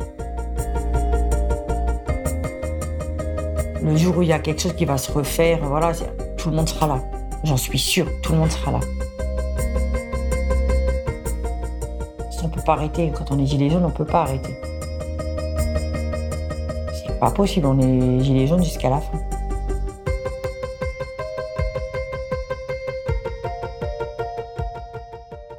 [3.83, 5.91] Le jour où il y a quelque chose qui va se refaire, voilà,
[6.37, 7.01] tout le monde sera là.
[7.43, 8.79] J'en suis sûre, tout le monde sera là.
[12.43, 13.11] On peut pas arrêter.
[13.15, 14.55] Quand on est gilet jaune, on peut pas arrêter.
[16.93, 19.19] C'est pas possible, on est gilet jaune jusqu'à la fin.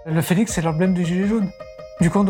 [0.04, 1.50] Le phénix, c'est l'emblème du gilet jaune,
[2.00, 2.26] du camp.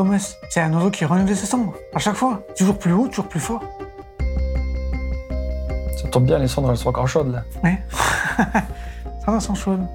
[0.49, 2.41] C'est un oiseau qui renouvelle ses cendres, à chaque fois.
[2.57, 3.63] Toujours plus haut, toujours plus fort.
[6.03, 7.45] Ça tombe bien, les cendres, elles sont encore chaudes là.
[7.62, 7.71] Oui.
[8.37, 9.87] ça va sans chaude.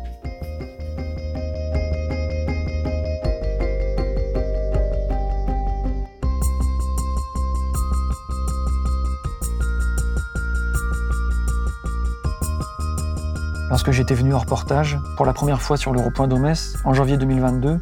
[13.69, 17.17] Lorsque j'étais venu en reportage, pour la première fois sur le rond-point d'Homès, en janvier
[17.17, 17.81] 2022,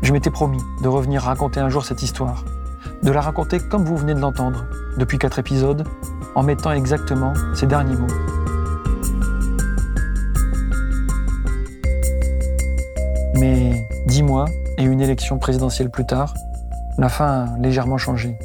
[0.00, 2.44] je m'étais promis de revenir raconter un jour cette histoire.
[3.02, 4.64] De la raconter comme vous venez de l'entendre,
[4.96, 5.86] depuis quatre épisodes,
[6.38, 8.06] en mettant exactement ces derniers mots.
[13.40, 13.72] Mais
[14.06, 14.44] dix mois
[14.76, 16.34] et une élection présidentielle plus tard,
[16.96, 18.38] la fin a légèrement changé.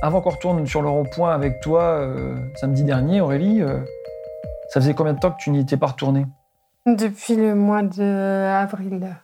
[0.00, 3.80] Avant qu'on retourne sur le rond-point avec toi euh, samedi dernier, Aurélie, euh,
[4.70, 6.24] ça faisait combien de temps que tu n'y étais pas retournée
[6.84, 9.16] Depuis le mois d'avril.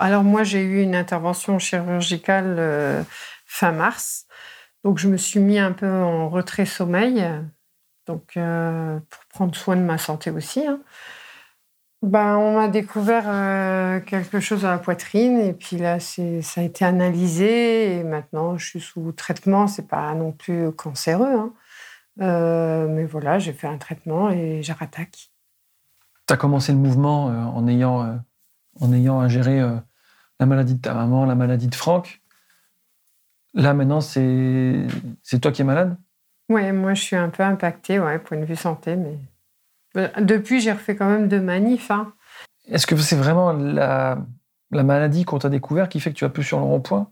[0.00, 3.02] Alors moi, j'ai eu une intervention chirurgicale euh,
[3.46, 4.26] fin mars.
[4.84, 7.24] Donc je me suis mis un peu en retrait sommeil,
[8.06, 10.66] donc euh, pour prendre soin de ma santé aussi.
[10.66, 10.80] hein.
[12.02, 16.64] Ben, on m'a découvert euh, quelque chose à la poitrine et puis là, ça a
[16.64, 19.66] été analysé et maintenant, je suis sous traitement.
[19.66, 21.52] C'est pas non plus cancéreux, hein.
[22.18, 25.30] Mais voilà, j'ai fait un traitement et je rattaque.
[26.28, 28.14] Tu as commencé le mouvement euh, en, ayant, euh,
[28.80, 29.76] en ayant à gérer euh,
[30.38, 32.20] la maladie de ta maman, la maladie de Franck.
[33.54, 34.86] Là, maintenant, c'est
[35.22, 35.96] c'est toi qui es malade?
[36.50, 39.18] Ouais, moi je suis un peu impactée, ouais, point de vue santé, mais
[40.20, 41.90] depuis j'ai refait quand même deux manifs.
[41.90, 42.12] Hein.
[42.66, 44.18] Est-ce que c'est vraiment la,
[44.70, 47.10] la maladie qu'on t'a découvert qui fait que tu vas plus sur le rond-point?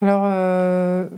[0.00, 1.08] Alors, euh,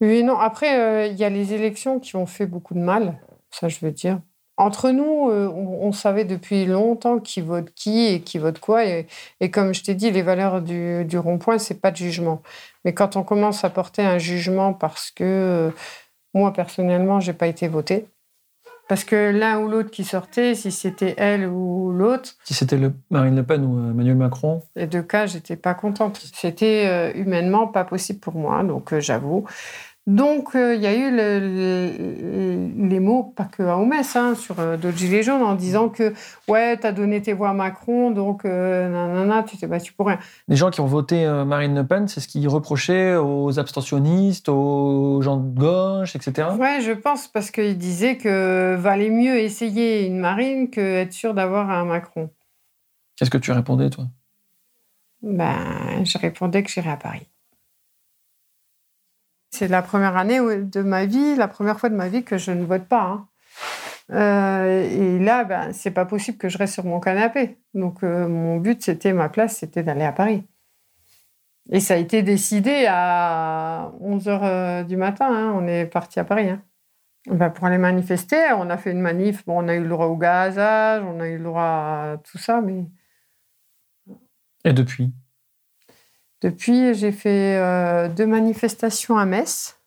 [0.00, 0.38] oui non.
[0.38, 3.20] Après, euh, il y a les élections qui ont fait beaucoup de mal,
[3.50, 4.20] ça je veux dire.
[4.56, 8.84] Entre nous, euh, on, on savait depuis longtemps qui vote qui et qui vote quoi.
[8.86, 9.06] Et,
[9.40, 12.42] et comme je t'ai dit, les valeurs du, du rond-point, c'est pas de jugement.
[12.84, 15.70] Mais quand on commence à porter un jugement parce que euh,
[16.34, 18.06] moi, personnellement, j'ai pas été votée,
[18.88, 22.92] parce que l'un ou l'autre qui sortait, si c'était elle ou l'autre, Si c'était le
[23.10, 26.20] Marine Le Pen ou euh, Emmanuel Macron les deux cas, j'étais pas contente.
[26.34, 29.46] C'était euh, humainement pas possible pour moi, donc euh, j'avoue.
[30.08, 34.34] Donc euh, il y a eu le- le- les mots, pas que à Omès, hein,
[34.34, 36.12] sur euh, d'autres gilets jaunes, en disant que
[36.48, 40.18] ouais, t'as donné tes voix à Macron, donc euh, nanana, tu t'es battu pour rien.
[40.48, 44.48] Les gens qui ont voté euh, Marine Le Pen, c'est ce qu'ils reprochaient aux abstentionnistes,
[44.48, 46.48] aux gens de gauche, etc.
[46.58, 51.32] Ouais, je pense parce qu'il disait que valait mieux essayer une Marine que être sûr
[51.32, 52.28] d'avoir un Macron.
[53.14, 54.06] Qu'est-ce que tu répondais, toi?
[55.22, 57.28] Ben, je répondais que j'irais à Paris.
[59.54, 62.50] C'est la première année de ma vie, la première fois de ma vie que je
[62.52, 63.02] ne vote pas.
[63.02, 63.28] hein.
[64.10, 67.58] Euh, et là, ben, c'est pas possible que je reste sur mon canapé.
[67.74, 70.44] Donc, euh, mon but, c'était, ma place, c'était d'aller à Paris.
[71.70, 75.26] Et ça a été décidé à 11h du matin.
[75.30, 75.52] hein.
[75.54, 76.48] On est parti à Paris.
[76.48, 76.62] hein.
[77.26, 79.42] Ben, pour aller manifester, on a fait une manif.
[79.46, 82.60] On a eu le droit au gazage, on a eu le droit à tout ça,
[82.60, 82.84] mais
[84.64, 85.12] Et depuis?
[86.42, 89.78] Depuis, j'ai fait euh, deux manifestations à Metz.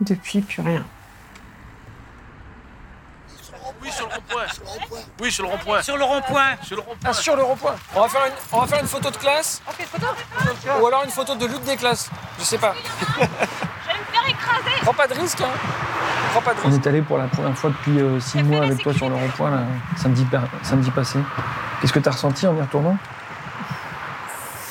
[0.00, 0.84] Depuis, plus rien.
[3.80, 4.98] Oui, sur le rond-point.
[5.20, 5.82] Oui, sur le rond-point.
[5.82, 6.56] Sur le rond-point.
[6.62, 6.98] Sur le rond-point.
[7.04, 7.74] Ah, sur le rond-point.
[7.94, 9.62] On va faire une, on va faire une photo de classe.
[10.80, 12.10] Ou alors une photo de lutte des classes.
[12.38, 12.74] Je sais pas.
[13.16, 15.50] Je vais me faire écraser Prends pas de risque, hein.
[16.32, 16.68] Prends pas de risque.
[16.68, 19.14] On est allé pour la première fois depuis euh, six mois avec toi sur le
[19.14, 20.26] rond-point, samedi,
[20.62, 21.20] samedi passé.
[21.80, 22.96] Qu'est-ce que tu as ressenti en y retournant?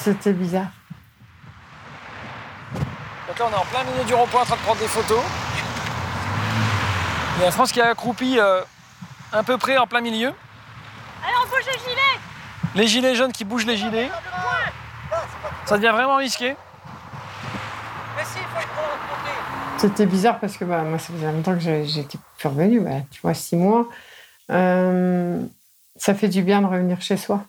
[0.06, 0.68] C'était bizarre.
[3.28, 5.24] Donc là, on est en plein milieu du rond-point en train de prendre des photos.
[7.36, 8.62] Il y a la France qui est accroupie euh,
[9.32, 10.28] à peu près en plein milieu.
[10.28, 12.20] Allez, on bouge les gilets
[12.76, 14.12] Les gilets jaunes qui bougent les gilets.
[15.66, 16.56] Ça devient vraiment risqué.
[19.80, 22.80] C'était bizarre parce que bah, moi, ça faisait longtemps que j'étais plus revenue.
[22.80, 23.88] bah, tu vois, six mois.
[24.52, 25.44] Euh,
[25.96, 27.44] ça fait du bien de revenir chez soi.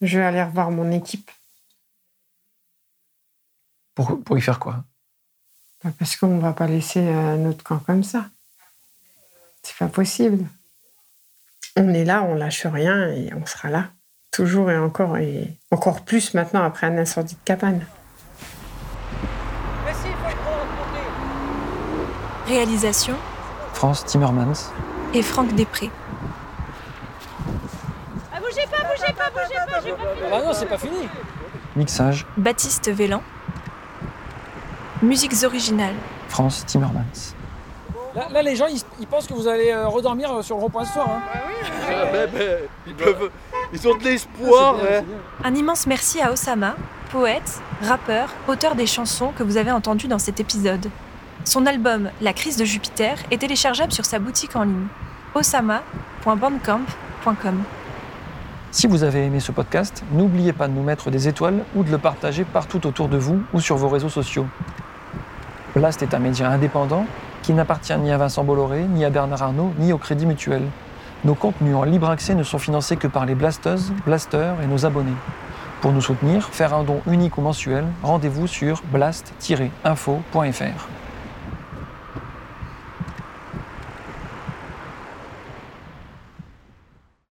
[0.00, 1.30] Je vais aller revoir mon équipe
[3.94, 4.84] Pour, pour y faire quoi?
[5.84, 8.26] Bah, parce qu'on ne va pas laisser euh, notre camp comme ça.
[9.62, 10.46] C'est pas possible.
[11.76, 13.90] On est là, on lâche rien et on sera là.
[14.30, 17.84] Toujours et encore, et encore plus maintenant après un incendie de cabane.
[22.46, 23.14] Réalisation
[23.74, 24.72] France Timmermans.
[25.14, 25.90] et Franck Després.
[28.50, 31.08] Ah, bougez pas, bougez pas, bougez pas, j'ai pas fini Ah non, c'est pas fini.
[31.76, 33.22] Mixage Baptiste Vélan.
[35.02, 35.94] Musiques originales.
[36.28, 37.04] France Timmermans.
[38.32, 41.08] Là, les gens, ils, pensent que vous allez euh, redormir sur le rond-point ce soir.
[41.08, 41.20] hein.
[42.88, 43.30] ils, peuvent,
[43.72, 44.74] ils ont de l'espoir.
[44.82, 45.04] hein.
[45.44, 46.74] Un immense merci à Osama,
[47.12, 50.90] poète, rappeur, auteur des chansons que vous avez entendues dans cet épisode.
[51.44, 54.88] Son album La crise de Jupiter est téléchargeable sur sa boutique en ligne
[55.34, 57.62] osama.bandcamp.com.
[58.72, 61.90] Si vous avez aimé ce podcast, n'oubliez pas de nous mettre des étoiles ou de
[61.90, 64.46] le partager partout autour de vous ou sur vos réseaux sociaux.
[65.74, 67.04] Blast est un média indépendant
[67.42, 70.62] qui n'appartient ni à Vincent Bolloré, ni à Bernard Arnault, ni au Crédit Mutuel.
[71.24, 74.86] Nos contenus en libre accès ne sont financés que par les blasteuses, blasters et nos
[74.86, 75.16] abonnés.
[75.80, 80.99] Pour nous soutenir, faire un don unique ou mensuel, rendez-vous sur blast-info.fr.